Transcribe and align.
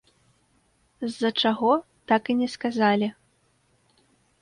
З-за 1.09 1.31
чаго, 1.43 1.71
так 2.13 2.23
і 2.35 2.39
не 2.43 2.47
сказалі. 2.57 3.15